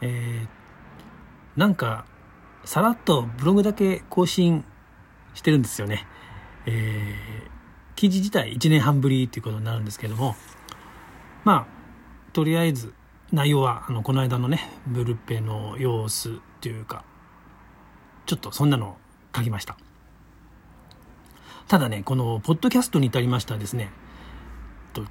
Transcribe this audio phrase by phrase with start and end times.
[0.00, 2.06] えー、なんか
[2.64, 4.64] さらっとブログだけ更新
[5.34, 6.06] してるんですよね。
[6.66, 10.36] えー、記事自体1年半ぶりということになるんですけども。
[11.44, 11.66] まあ
[12.32, 12.92] とりあえず
[13.32, 17.04] 内容はあのこの間のねブルペの様子というか
[18.26, 18.96] ちょっとそんなのを
[19.34, 19.76] 書きました。
[21.68, 23.90] ただねこのポッドキャストに至りましたですね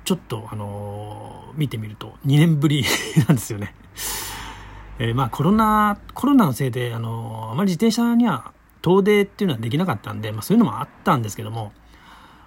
[0.04, 2.84] ちょっとあの見てみると2年ぶり
[3.28, 3.74] なんですよね。
[5.00, 11.74] えー、まあコロナコロナのせいであのあまり自転車には遠出っていうのはできなかったんで、まあ、そういうのもあったんですけども、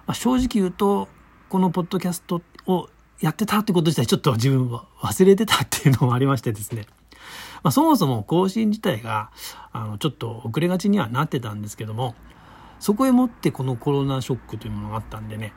[0.07, 1.09] まあ、正直言うと
[1.49, 6.85] このポッドキャストをやってたってこと自体ちょっと自分は忘れてたっていうのもありましてですね、
[7.63, 9.31] まあ、そもそも更新自体が
[9.73, 12.15] あのちょっと遅れがちにはなってたんですけども
[12.79, 15.53] そこへもってこのコロナショックというものがあったんでね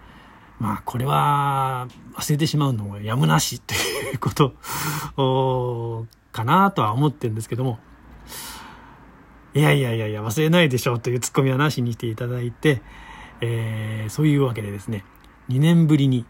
[0.63, 4.55] まあこれは忘れてしまうのもやむなしっていうこと
[6.31, 7.81] かなとは思ってるんですけども。
[9.55, 12.81] いやいやいやいや忘れないでしょうというツッコミはなしにしていただいて、
[13.43, 15.05] えー、そういうわけでですね
[15.51, 16.25] 2年ぶりに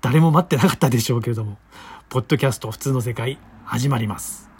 [0.00, 1.58] 誰も待ってなかったでしょうけれども
[2.08, 4.55] ポッドキャスト普通の世界始まります。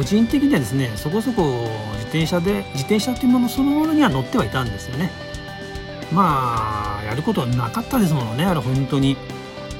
[0.00, 5.10] 個人的にはですねそこそこ自転車で自転車というものそのものには乗ってはいたんですよね。
[6.10, 9.18] まあやることはなかったですものねあれ本当に。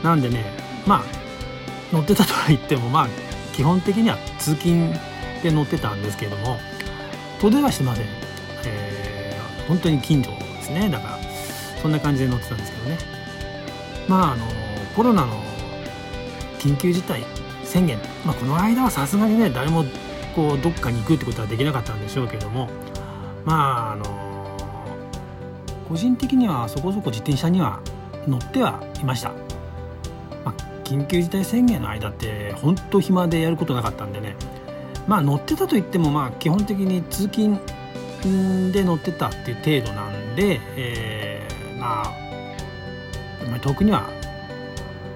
[0.03, 0.45] なんでね
[0.87, 1.05] まあ
[1.91, 3.09] 乗ってたとは言ってもまあ
[3.55, 4.93] 基本的には通勤
[5.43, 6.59] で乗ってたんですけれども
[7.41, 8.07] 遠出はしてません、
[8.67, 10.91] えー、本当に近所ですね。
[10.91, 11.19] だから
[11.81, 12.99] そんな感じで乗ってたんですけどね。
[14.07, 14.45] まああの
[14.95, 15.43] コロナの
[16.59, 17.25] 緊急事態
[17.65, 19.85] 宣言、まあ、この間はさすがにね誰も
[20.35, 22.69] こうどっかに行くってことはできなかったんでしょうけども。
[23.45, 24.05] まああの
[25.89, 27.81] 個人的にはそこそこ自転車には
[28.29, 29.31] 乗ってはいました、
[30.45, 30.55] まあ、
[30.85, 34.37] 緊急事態宣言の間って本当暇でやることなかったんでね。
[35.09, 37.59] まあ乗ってたといってもまあ基本的に通勤
[38.71, 44.09] で乗ってたっていう程度なんで、えー、まあ遠くには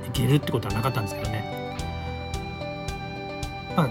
[0.06, 1.44] 行けるってことはなかったんですけどね。
[3.76, 3.88] まあ、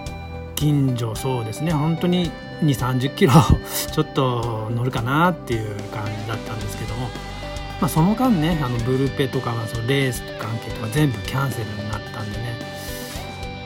[0.64, 1.74] 近所そうですね。
[1.74, 2.32] 本当に
[2.62, 3.34] 2 3 0キロ
[3.92, 7.10] ちょっと乗るかなっていう感じだったんですけども、
[7.82, 12.58] まあ、その間ねあのブルペとか、まあ、そのレース関係とか全部キャンセルになったんでね。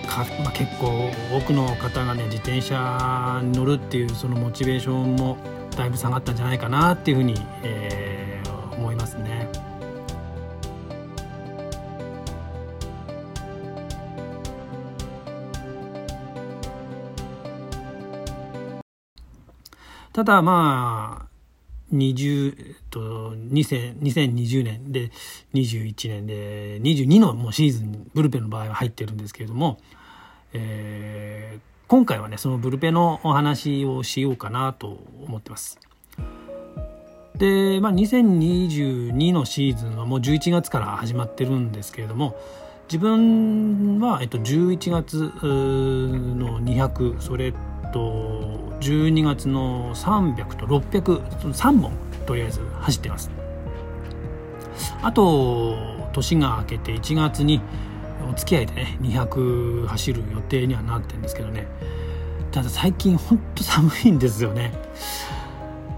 [0.08, 5.38] か、まあ、結構多くの方がね自転車に乗るっていうそのモチベーションも
[5.78, 8.36] だいぶ下がったんじゃないかなっていうふうに、えー、
[20.17, 25.11] ただまあ20と2020年で
[25.53, 29.78] 21年で22のもうシーズンブルペンの場合は入ってるんですけれども、
[30.53, 34.97] えー、今回はねそのブルペンのお話をしようかなと
[35.28, 35.79] 思ってます。
[37.35, 42.35] で、まあ、2022のシーズンはもう11月から始まってるんですけれども
[42.88, 47.53] 自分は、えっと、11月の200それ
[47.91, 51.91] と12月の300と6003本
[52.25, 53.31] とりあえず走ってます。
[55.01, 55.75] あと
[56.13, 57.61] 年が明けて1月に
[58.29, 61.67] お付き合いでね200走る予定にはなってるんですけどね。
[62.51, 64.73] ただ最近ほんと寒いんですよね。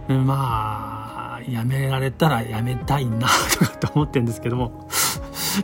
[0.08, 3.28] まあやめられたらやめたいな
[3.60, 4.88] とかって思ってるんですけども。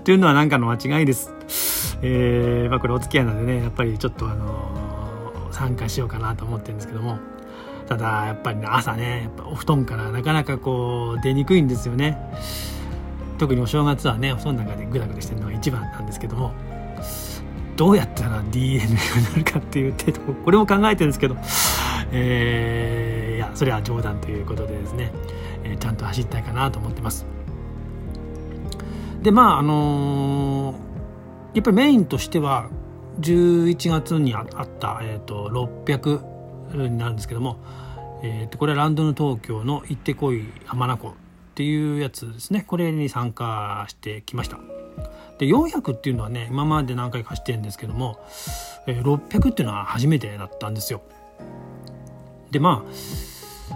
[0.03, 1.31] というのは何かの間違いです。
[2.01, 4.84] えー、まあこれお付き合いなんでねやっぱりちょっとあのー
[5.55, 7.17] 参加しようかなと思ってるんですけども。
[7.87, 12.17] ただやっぱり、ね、朝ねやっぱお布団からなかなかこう出にくいんですよね。
[13.37, 16.51] 特にお正月はねお布団の中でグダグダしてるのが一番なんですけども。
[17.75, 21.35] どうやったら DNA になるかっていう程度これも考えてるんですけど、
[22.11, 25.11] えー、いやそれは冗談ということでですね、
[25.65, 27.25] えー、ちゃんと走りたいかなと思ってます。
[29.21, 30.75] でまああのー、
[31.55, 32.69] やっぱりメインとしては
[33.19, 34.47] 11月にあっ
[34.79, 37.57] た、えーと、600になるんですけども、
[38.23, 41.13] えーと、これはランドの東京の行ってこい浜名湖っ
[41.55, 42.65] ていうやつですね。
[42.67, 44.57] これに参加してきました。
[45.37, 48.19] で400っていうのはね今まで何回か走ってるんですけども、
[48.87, 51.01] えー、600っていうのは初めてだったんですよ。
[52.51, 52.85] でま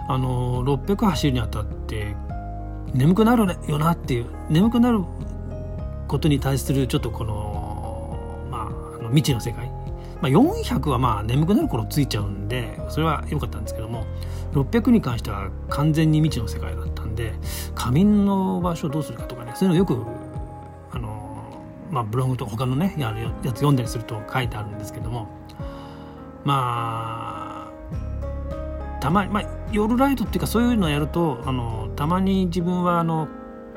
[0.06, 2.16] ああの600走るにあたって
[2.94, 5.00] 眠くなるよなっていう眠くなる
[6.08, 7.59] ことに対するちょっとこの
[9.10, 9.68] 未知の世界、
[10.20, 14.06] まあ、400はまあ眠くなる頃ついちゃうんでそれは良かったんですけども
[14.52, 17.34] 600に関しては完全に未知の世界だったんで
[17.74, 20.04] 仮眠の場所どうするかとかねそういうのよく
[20.92, 25.28] あの、まあ、ブログと他のねやるやつ読んだりすると書いてあるんですけども
[26.44, 33.28] まあたまに、まあ、夜ライトっていうかそういうのをやるとあのたまに自分はあの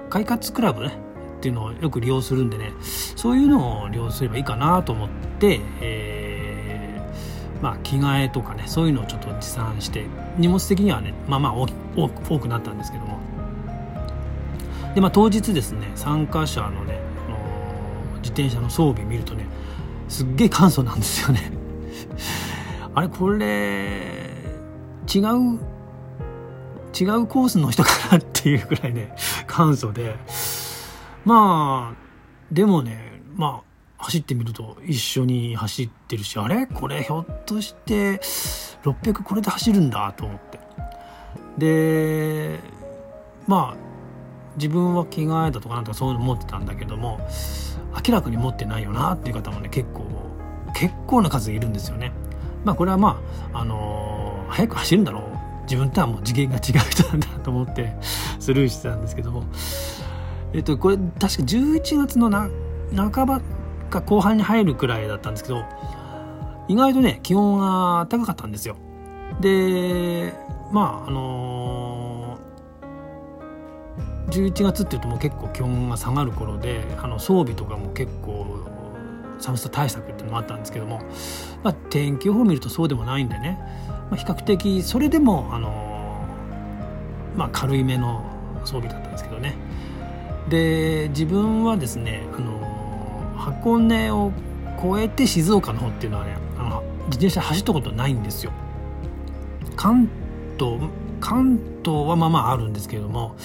[0.10, 0.98] 快活クラブね
[1.44, 2.72] っていうのをよく利用するんでね
[3.18, 5.10] そういうのを利用すればいいかなと思っ
[5.42, 10.06] て、えー、まあ、着替えとかねそういうのをちょっと持参して
[10.38, 13.20] 荷物的にはねまあまあ多くなったんですけども。
[14.96, 19.46] で、まあ、当日ですね参加者のね、あの、自転車の装備見るとね
[20.08, 21.52] すっげえ簡素なんですよね。
[22.96, 24.32] あれこれ
[25.14, 25.60] 違う
[26.98, 29.14] 違うコースの人かなっていうぐらいね
[29.46, 30.16] 簡素で。
[31.26, 33.62] まあでもねま
[33.98, 36.68] あ走ってみると一緒に走ってるしあれ？
[36.68, 38.20] これひょっとして
[38.84, 40.60] 600これで走るんだと思って。
[41.58, 42.60] で
[43.48, 43.78] まあ
[44.58, 47.20] 自分は着替えだとかなんとかそういうの持ってたんだけども
[48.06, 50.06] 明らかに持ってないよなっていう方もね結構
[50.76, 52.12] 結構な数いるんですよね。
[52.66, 53.22] まあこれはま
[53.54, 55.24] ああのー、早く走るんだろう。
[55.64, 57.96] 自分とはもう次元が違う人なんだと思って
[58.40, 59.46] スルーしてたんですけども。
[60.54, 62.50] えっとこれ確か11月のな
[62.96, 63.42] 半ば
[63.90, 65.64] か後半に入るくらいだったんですけど
[66.68, 68.78] 意外とね気温が高かったんですよ。
[69.42, 70.34] で
[70.72, 78.64] まああのー、11月っていうともう結構気温が下がる頃であの装備とかも結構
[79.40, 81.02] 寒さ対策っていうのもあったんですけども、
[81.64, 83.60] まあ、天気予報を見るとそうでもないんでね、
[84.10, 88.24] まあ、比較的それでも、あのー、まあ、軽いめの
[88.64, 89.56] 装備だったんですけどね。
[90.50, 92.74] で自分はですね、あの、
[93.44, 94.32] 箱根を
[94.78, 98.52] 越えて静岡の方っていうのはねあの自転車走ったことないんですよ。
[99.76, 100.10] 関
[100.60, 100.80] 東
[101.20, 103.36] 関東はまあまああるんですけれども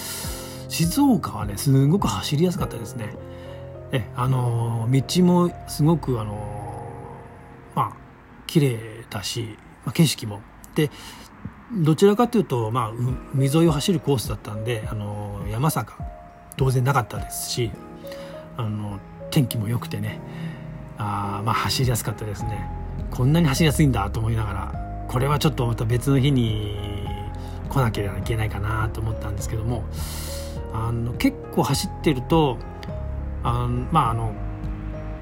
[0.69, 3.15] 静岡はねすごく走りやすかったですね。
[3.93, 6.87] えあの道もすごくあの
[7.75, 7.93] まあ
[8.47, 10.41] 綺麗だし、まあ、景色も。
[10.75, 10.91] で
[11.73, 12.93] どちらかというと、まあ、
[13.35, 15.99] 海沿いを走るコースだったんであの山坂
[16.59, 17.71] 当然なかったですし
[18.59, 19.01] あの
[19.31, 20.21] 天気も良くてね
[20.99, 22.79] あまあ走りやすかったですね。
[23.11, 26.77] こんなに走りやすいんだと思いながらこれはちょっとまた別の日に
[27.69, 29.85] 来なければいけないかなと思ったんですけども
[30.73, 32.59] あの結構走ってると
[33.43, 34.35] あまああの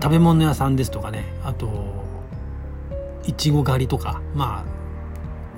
[0.03, 2.05] 食べ物屋さんですとかねあと
[3.25, 4.77] いちご狩りとかまあ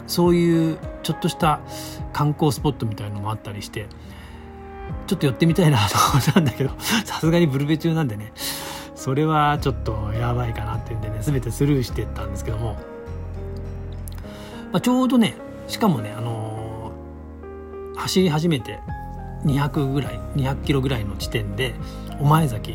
[0.07, 1.61] そういうちょっとした
[2.13, 3.87] 観光スポットみたいのもあったりして
[5.09, 8.33] ちょっと寄ってみたいなと思ったんだけど さすがにブルベ中なんでね
[8.95, 12.75] それはちょっとやばいかなっていうんでね全てスルーしてったんですけども、
[14.71, 15.35] まあ、ちょうどね
[15.67, 18.81] しかもねあのー、走り始めて
[19.47, 21.75] 200ぐらい200キロぐらいの地点で
[22.21, 22.73] 御前崎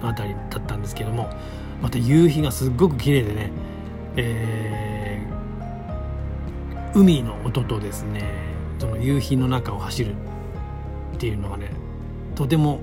[0.00, 1.28] の辺りだったんですけども
[1.82, 3.50] また夕日がすっごく綺麗でね、
[4.16, 8.22] えー、海の音とですね
[8.78, 10.14] その夕日の中を走る
[11.20, 11.70] っていうのがね
[12.34, 12.80] とても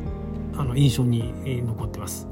[0.55, 1.33] あの印象に
[1.65, 2.27] 残ってます。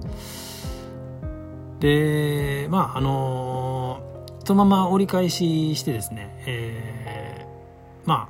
[1.80, 4.02] でまああの、
[4.46, 8.30] そのまま折り返ししてですね、えー、ま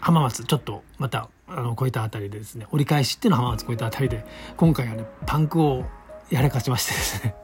[0.00, 4.26] 浜松ちょっとまたあの超えたあたりでですね折り返しっていうのは浜松超えたあたりで
[4.58, 5.84] 今回はねパンクを
[6.28, 7.34] やらかしましてですね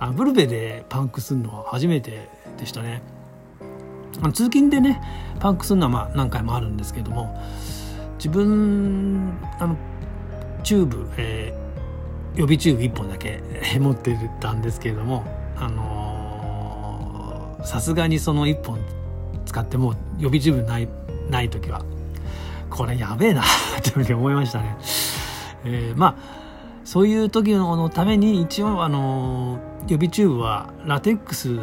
[0.00, 2.28] あブルベでパンクするのは初めて
[2.58, 3.02] でしたね
[4.20, 5.00] あの通勤でね
[5.38, 7.40] パンクするのはまあ何回もあるんですけども
[8.22, 9.76] 自分あの
[10.62, 13.42] チューブ、えー、予備チューブ1本だけ
[13.80, 15.24] 持ってたんですけれども
[15.56, 18.78] あのさすがにその1本
[19.44, 20.88] 使っても予備チューブない
[21.28, 21.84] ない時は
[22.70, 23.42] これやべえな
[24.02, 24.76] って思いましたね。
[25.64, 26.14] えー、まあ
[26.84, 31.58] そういう時のために一応あの予備チューブはラテックス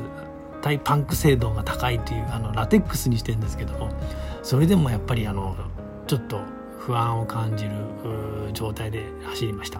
[0.62, 3.90] 対パンク精度が高いというあのラテックスにしてるんですけども
[4.44, 5.56] それでもやっぱりあの
[6.10, 6.42] ちょっと
[6.80, 7.72] 不安を感じる
[8.52, 9.80] 状態で走りました。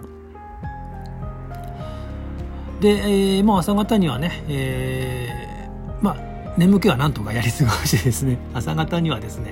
[2.80, 9.50] で、えー、もう朝方にはね、えー、まあ眠気はなんとかやり過ごしてですね 朝方にはですね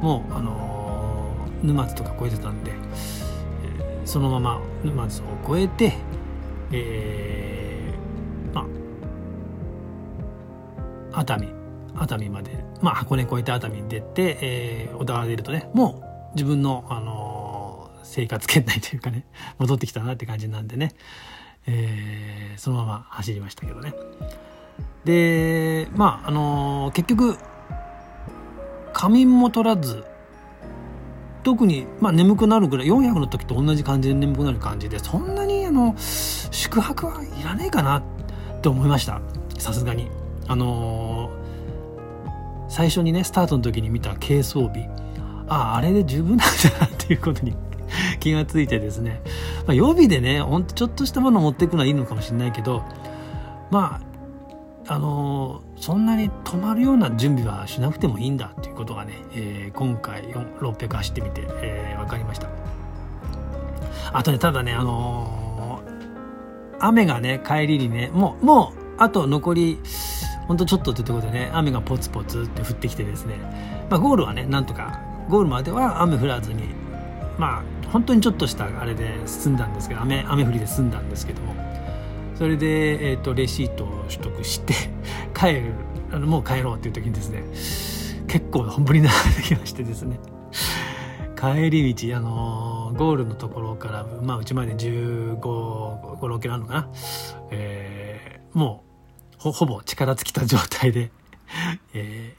[0.00, 5.92] もうあのー、沼津とか越えてたんで、えー、そのまま沼津を越えて、
[6.70, 8.64] えー、ま
[11.12, 11.55] あ熱海
[11.98, 19.26] 熱海まで、まあ、箱根越えて熱海に出て、えー、小田原出るとねもう自分の、あの生活圏内というかね
[19.58, 20.92] 戻ってきたなって感じなんでね、
[21.66, 23.92] えー、そのまま走りましたけどね。
[25.04, 27.36] でまああの結局
[28.92, 30.04] 仮眠も取らず
[31.42, 38.02] 特に、まあ、眠くなるぐらい400の時と同じ感じで眠くなる感じでそんなにあの宿泊はいらないかなっ
[38.62, 39.20] て思いました。
[39.58, 40.10] さすがに。
[40.48, 41.45] あのー、
[42.68, 44.88] 最初にねスタートの時に見た軽装備。
[45.48, 47.54] あああれで十分なんだなっていうことに
[48.20, 49.20] 気がついてですね、
[49.66, 52.82] まあ、予備でねほんとちょっとしたもの持っていくのはいいのかもしれないけど
[53.70, 54.00] ま
[54.88, 62.48] ああのそんなに止まるような準備はしなくてもいいんだっていうことがね、えー、今回600走ってみて、えー、分かりました。
[64.12, 69.80] あとねただねあのー、雨がね帰りにねもうもうあと残り
[70.46, 73.36] ほんとちょっとってところでね雨がポツポツって降ってきてですね、
[73.90, 76.62] まあ、ゴールはねなんとかゴールまでは雨降らずに
[77.38, 81.54] まあ本当にちょっとしたあれで済んだんですけど雨雨降りで済んだんですけども。
[82.36, 84.74] それで、えーと、レシートを取得して
[85.34, 85.72] 帰る
[86.12, 87.42] あのもう帰ろうっていう時にですね
[88.28, 90.20] 結構本降りになってきましてですね。
[91.34, 96.88] 帰り道あのゴールのところからまあうちまで1 5 6キロあるのかな、
[97.50, 98.85] えー、もう
[99.38, 101.10] ほほぼ力尽きた状態で、
[101.94, 102.34] え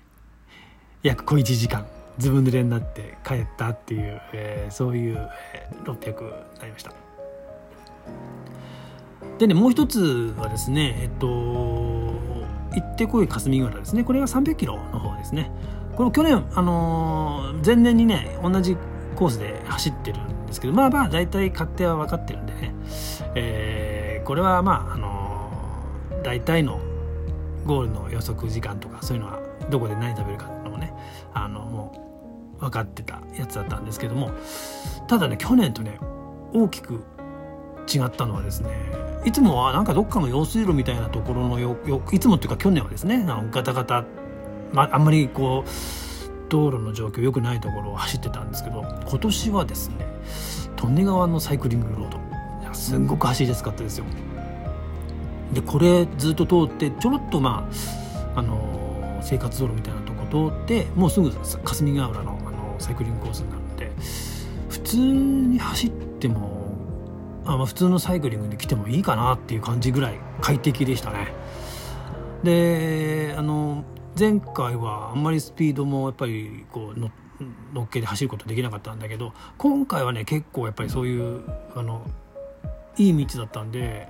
[1.04, 1.86] ー、約小1時間
[2.18, 6.94] ずぶ濡れになって帰ったっていう、えー、そういう、えー、600になりました。
[9.38, 14.04] でねもう一つはですねえっと行ってこい霞ヶ浦ですね。
[14.04, 15.52] これが300キロの方ですね。
[15.96, 18.78] これ去年あのー、前年にね同じ
[19.16, 22.76] コースで走ってるんですけどまあまあ大体勝手は分かってるんでね、
[23.36, 26.80] えー、これはまああのー、大体の
[27.68, 30.94] ゴールの予測時間とかそういうのはどこで何食べるかっていうのもね
[31.34, 34.32] あのもう分かってたやつだったんですけども
[35.08, 36.00] ただね去年とね
[36.54, 37.04] 大きく
[37.94, 38.70] 違ったのはですね
[39.26, 44.06] いつもはなんかどっかの用水路みたいなところのよよいつもっていうか去年はですねガタガタ、
[44.72, 45.70] まあんまりこう
[46.50, 50.06] 道路の状況良くないところを走ってたんですけど今年はですね
[50.82, 54.06] 利根川のサイクリングロードすんごく走りやすかったですよ。
[55.54, 57.70] でこれずっと通ってちょろっとま
[58.36, 63.92] ああの生活道路みたいなとこ通ってもうすぐ霞ヶ浦のあのサイクリングコースになるんで
[64.70, 66.78] 普通に走っても
[67.46, 71.34] あまあ普通のサイクリングに来てもいいかなっていう感じぐらい快適でしたね。
[72.44, 73.84] であの
[74.18, 77.12] 前回はあんまりスピードもやっぱりこうの
[77.74, 81.44] 乗っけで走ることできなかったんだけど今回はね結構やっぱりそういう
[81.76, 82.02] あの
[82.98, 84.10] いい道だったんで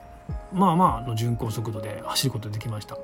[0.54, 2.98] まあまあの巡航速度で走ることできました。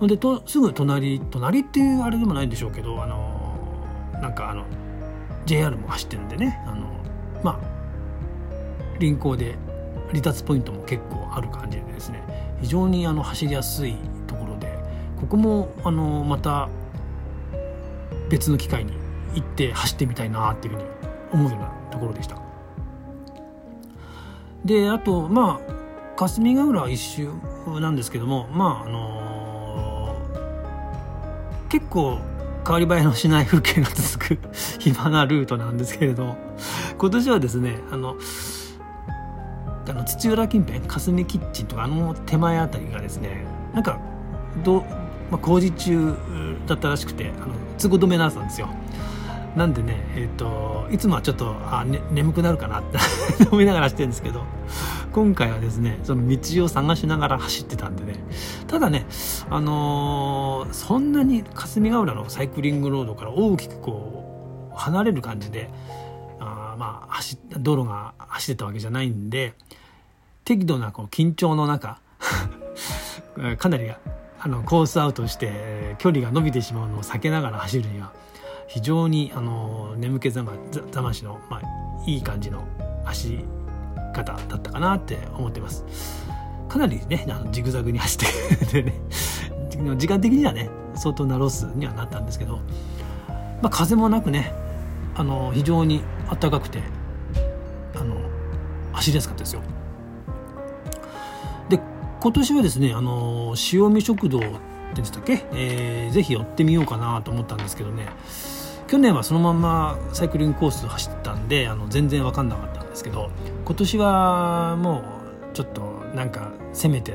[0.00, 3.40] でとすぐ隣隣っていうあれでもないんでしょうけどあの
[4.20, 4.64] なんかあの
[5.46, 6.86] JR も走ってるんでねあの
[7.42, 7.76] まあ
[8.98, 9.56] 輪行で
[10.08, 12.22] 離脱ポイントも結構ある感じでですね
[12.60, 14.78] 非常にあの走りやすいところで
[15.18, 16.68] ここもあのまた
[18.28, 18.92] 別の機会に
[19.34, 20.88] 行って走ってみたいなっていうふうに
[21.32, 22.38] 思うようなところでした。
[24.64, 25.85] であとまあ
[26.16, 27.28] 霞ヶ浦一周
[27.80, 32.18] なんですけどもまああのー、結構
[32.66, 34.38] 変わり映えのしない風景が続く
[34.80, 36.36] 暇なルートなんですけれど
[36.98, 38.16] 今年はですねあの
[39.88, 44.00] あの土浦近辺霞キッチンとかあの手前あたりがですねなんか
[44.64, 44.80] ど、
[45.30, 46.14] まあ、工事中
[46.66, 48.68] だったらしくてあの都合止めなったんですよ。
[49.56, 52.98] なんでね、えーと、いつもはちょっとあ、ね、眠くなるかなって
[53.50, 54.44] 思いながら走ってるんですけど
[55.16, 58.18] 今回はですねその道を探しながら走ってたんでね。
[58.66, 59.06] ただね、
[59.48, 65.70] あのー、そんなに霞ヶ浦のサイクリングロードから大きくこう離れる感じで
[66.38, 69.54] あまあ走道路が走ってたわけじゃないんで
[70.44, 71.98] 適度なこう緊張の中
[73.56, 73.98] かなりあ
[74.46, 78.12] のコースアウトして距離が伸びてしまうのを避けながら走るには
[78.68, 80.52] 非常にあの眠気覚
[81.00, 82.64] ましの、まあ、いい感じの
[83.06, 83.44] 走り
[84.16, 85.84] 方だったかなって思ってます。
[86.68, 89.00] かなりねあのジグザグに走って でね
[89.96, 92.60] 時間的にはね相当なロスにはなったんですけど、
[93.62, 94.52] まあ、風もなくね
[95.14, 96.80] あの非常に暖かくて
[97.94, 98.16] あの
[98.92, 99.62] 走りやすかったですよ。
[102.26, 108.08] 今年はですねあの塩見食堂でしたっけ、えー、ぜひ寄ってみようかなと思ったんですけどね。
[108.88, 112.65] 去年はそのままサイクリングコース走ったんであの全然分かんなかったん
[112.96, 113.30] ですけど
[113.64, 115.04] 今年はも
[115.52, 115.82] うちょっと
[116.14, 117.14] なんかせめて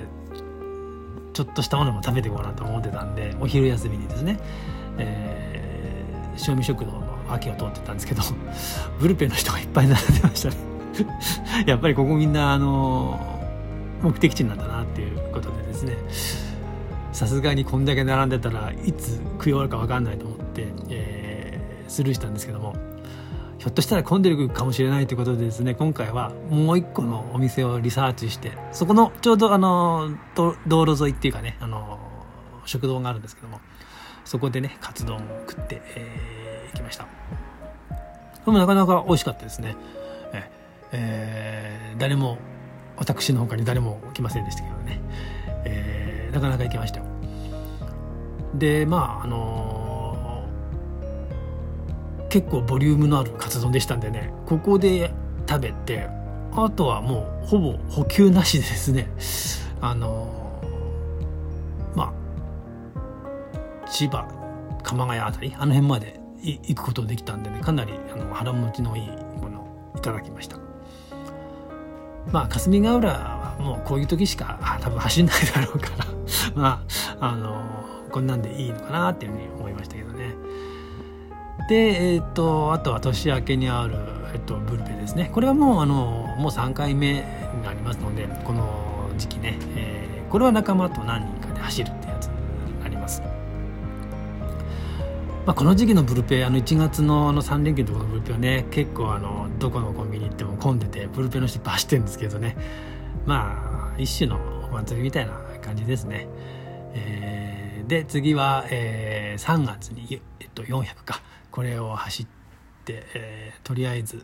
[1.33, 4.39] ちょっとしたものも食べていこうなと思ってたんでお昼休みにですね、
[4.97, 8.21] えー、塩見食堂の秋を通ってたんですけど
[9.00, 10.55] ブルペンの人がいっぱい並んでましたね。
[11.65, 13.19] やっぱりここみんなあの
[14.03, 15.97] 目的地なんだなっていうことでですね
[17.13, 22.75] さすがにこんだけ並んでたらいつ食い終わるか分かんないと思って、えー、スルーしたんですけども
[23.62, 32.00] ひょっとしたら混んでるかもしれないということでですね今回はもう一個のお店をリサーチしてそこのちょうどあの道路沿いっていうかねあの
[32.65, 33.62] 食堂があるんですけども
[34.25, 37.06] そこでねカツ丼を食って、えー、きました。
[38.44, 39.75] でもなかなか美味しかったですね。
[40.34, 40.50] え
[40.91, 42.39] えー、誰も
[42.98, 45.00] 私の他に誰も来ませんでしたけどね、
[45.65, 47.06] えー、なかなか行きましたよ。
[48.56, 49.80] でまああの、
[52.31, 55.13] 結構ボリュームのあるカツ丼でしたんでねここで
[55.47, 56.07] 食べて
[56.53, 59.11] あとはもうほぼ補給なしでですね
[59.81, 60.63] あの
[61.93, 64.25] まあ千葉
[64.81, 69.09] 鎌ヶ谷あたりあの辺まで行くことできたんでねかなりあの腹持ちのいい
[69.41, 70.57] ものをいただきました。
[72.31, 76.05] まあ霞ヶ浦はもうこういう時しか多分走んないだろうから
[76.55, 76.83] ま
[77.19, 77.61] ああの
[78.11, 80.35] こんなんでいいのかなっていうふうに思いましたけどね。
[81.70, 83.96] でえ、ー、とあとは年明けにある、
[84.34, 85.30] えっと、ブルペですね。
[85.34, 87.13] これはもうあのもう3回目
[87.56, 93.22] になりますのでこの時期ね、えー、これは仲間と何人かで走るってやつになります。
[95.46, 102.56] まあ、この時期のブルペあの1月のあの3連休のところのブルペはね結構あのどこのコンビニ行っても混んでてブルペの人いっぱい走ってるんですけどね。
[103.25, 104.38] まあ一種の
[104.72, 106.27] お祭りみたいな感じですね、
[106.94, 111.21] えー、で次は、えー、3月に、えっと、400か。
[111.51, 112.27] これを走っ
[112.86, 114.24] て、えー、とりあえず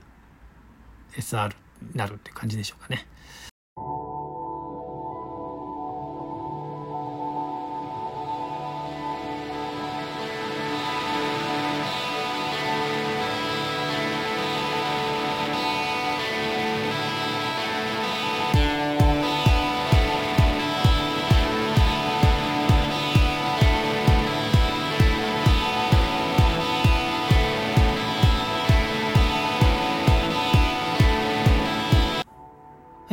[1.17, 1.53] SR に
[1.93, 3.05] なるって感じでしょうかね。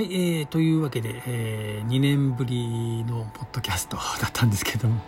[0.05, 5.01] はい、えー、というわけで、えー、2年ぶりのポッドキャスト だったんですけども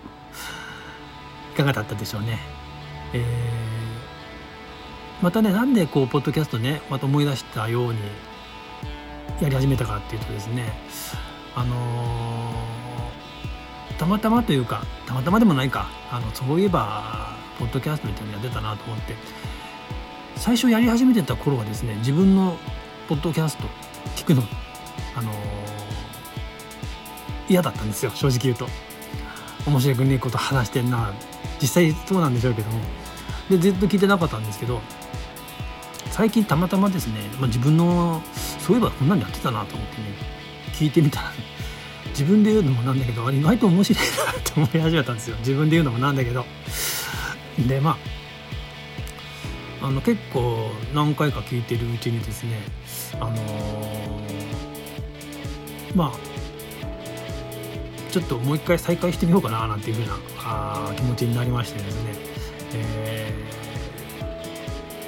[1.53, 2.39] いかがだったでしょうね。
[3.13, 8.01] えー、またね、なんでこう、ポッドキャストね、また思い出したように
[9.39, 10.73] やり始めたかっていうとですね、
[11.55, 19.15] あのー、たまたまというか、たまたまでもないか、あのそういえば、ポッドキャストみたいなのやってたなと思って、
[20.37, 22.57] 最初やり始めてた頃はですね、自分の
[23.09, 23.65] ポッドキャスト
[24.17, 24.43] 聞くの
[25.17, 25.33] あの、
[27.49, 28.69] 嫌だったんですよ正直言うと。
[29.67, 31.13] 面白くねえこと話してんな。
[31.61, 32.81] 実際そうなんでしょうけども。
[33.51, 34.81] でずっと聞いてなかったんですけど
[36.11, 38.21] 最近たまたまですね、まあ、自分の
[38.59, 40.03] そういえばこんなんやってたなと思ってね
[40.73, 41.31] 聞いてみたら
[42.09, 45.37] 自分で言うのもなんだけど意外と面白いなって思い始めたんですよ。
[45.39, 46.45] 自分で言うのもなんだけど。
[47.59, 47.99] でま
[49.83, 52.63] ああの結構何回か聞いてるうちにですね
[53.21, 53.86] あのー
[55.97, 56.37] まあ
[58.13, 62.13] ちょっともう一回再開してみようかななんていうふうなあ気持ちになりましてですね、
[62.75, 63.33] え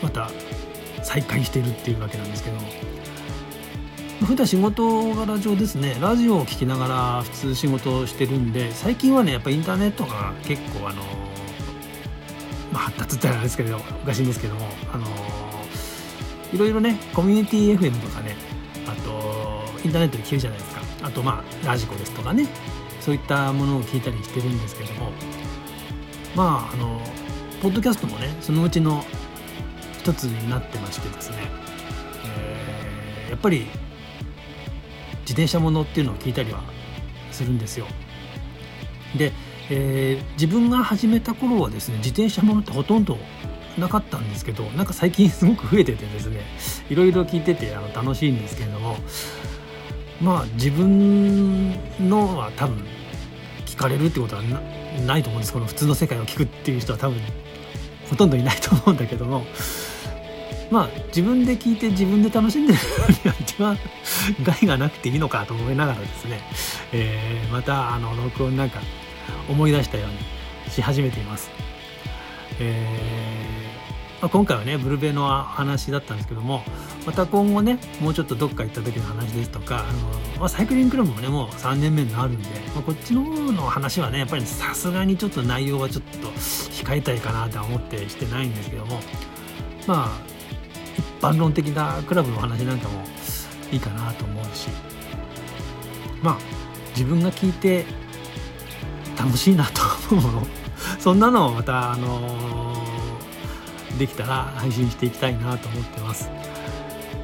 [0.00, 0.30] ー、また
[1.02, 2.56] 再開してるっていうわけなんですけど。
[4.24, 11.02] 普段仕事柄上ですねラジオを聴きながら普通仕事をしてるんで最近はねやっぱインターネットが結構あの
[12.72, 15.06] まあ発達ってあれですけどおかしいんですけどもあの
[16.52, 18.34] いろいろねコミュニティ FM とかね
[18.86, 20.77] あとインターネットで聞けるじゃないですか。
[21.02, 22.46] あとまあラジコですとかね
[23.00, 25.10] そういったものを聞いたりしてるんですけども
[26.34, 27.00] まああの
[27.62, 29.04] ポッドキャストもねそのうちの
[29.98, 31.36] 一つになってましてですね、
[32.24, 33.66] えー、やっぱり
[35.20, 36.62] 自転車ものっていうのを聞いたりは
[37.30, 37.86] するんですよ。
[39.16, 39.32] で、
[39.70, 43.18] えー、自分が始めた頃はですね自転車ものってほとんど
[43.78, 46.40] なかったんですけどなんか最近すごく増えててですね
[46.90, 48.96] いろいろ聞いててあの楽しいんですけれども
[50.20, 51.72] まあ自分
[52.08, 52.84] のは多分
[53.66, 54.42] 聞かれるってことは
[55.06, 55.52] ないと思うんです。
[55.52, 57.18] この普通の世界を聞くっていう人は多分
[58.10, 59.44] ほとんどいないと思うんだけども。
[60.70, 62.78] まあ自分で聞いて自分で楽しんでる
[63.24, 63.78] には一番
[64.42, 66.42] 害がなくていいのかと思いながらですね、
[66.92, 68.80] えー、またあの録音なんか
[69.48, 71.50] 思い出したようにし始めています。
[72.60, 73.47] えー
[74.20, 76.62] まあ、今回はねブルベの話だったんですけども
[77.06, 89.00] また今後ねもうちょっとどっか行った時の話ですとかあの、まあ、サイクリングクラブもねもう3年目になるんで、まあ、こっちの方の話はねやっぱりさすがにちょっと内容はちょっと控えたいかなとは思ってしてないんですけども
[89.86, 90.10] まあ
[90.96, 93.04] 一般論的なクラブの話なんかも
[93.70, 94.68] いいかなと思うし
[96.22, 96.38] まあ
[96.90, 97.84] 自分が聞いて
[99.16, 100.46] 楽しいなと思うもの。
[100.98, 102.67] そんなのをまたあのー、
[103.98, 106.30] できたら配信していきたいなと思ってます。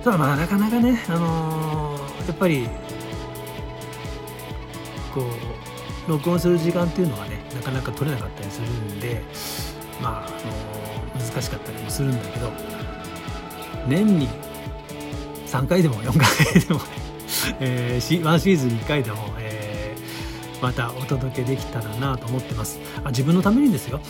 [0.02, 2.68] ただまあなかなかねあのー、やっぱり
[5.14, 5.22] こ
[6.06, 9.22] う録音する時間っていうのはねなかなか取れなかったりするんで
[10.02, 10.30] まあ、あ
[11.16, 12.52] のー、難しかったりもするんだけど
[13.86, 14.28] 年に
[15.46, 16.84] 3回でも4回でもね、
[17.60, 22.80] えー、ワンシーズン1回でも、えー、またお届けできたらなと思ってます。
[23.04, 24.00] あ自分のためにですよ。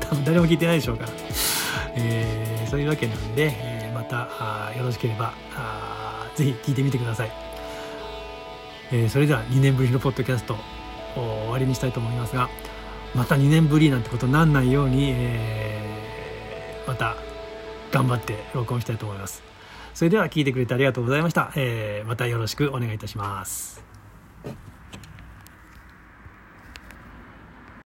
[0.00, 1.12] 多 分誰も聞いてないでしょうから、
[1.96, 7.32] えー、そういうわけなんで、えー、またよろしければあぜひ聞いてみてください、
[8.92, 10.56] えー、それでは2年ぶりのポッドキャスト
[11.14, 12.48] 終わりにしたいと思いますが
[13.14, 17.16] また2年ぶりなんてことになんないように、えー、また
[17.92, 19.42] 頑張って録音したいと思います。
[19.94, 21.52] それでは聞いてくれてありがとうございました。
[21.54, 23.93] えー、またよろしくお願いいたします。